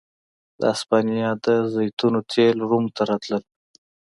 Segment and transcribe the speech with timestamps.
[0.59, 3.43] د هسپانیا د زیتونو تېل روم ته راتلل